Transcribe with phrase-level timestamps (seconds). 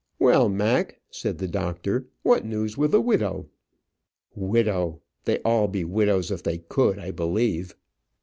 [0.17, 3.49] "Well, Mac," said the doctor, "what news with the widow?"
[4.33, 4.99] "Widow!
[5.25, 7.75] they'd all be widows if they could, I believe."